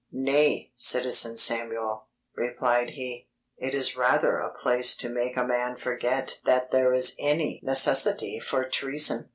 "Nay! 0.11 0.71
Citizen 0.75 1.37
Samuel," 1.37 2.07
replied 2.35 2.89
he, 2.89 3.29
"it 3.59 3.75
is 3.75 3.95
rather 3.95 4.37
a 4.39 4.51
place 4.51 4.97
to 4.97 5.09
make 5.09 5.37
a 5.37 5.45
man 5.45 5.75
forget 5.75 6.41
that 6.43 6.71
there 6.71 6.91
is 6.91 7.15
any 7.19 7.59
necessity 7.63 8.39
for 8.39 8.67
treason!" 8.67 9.29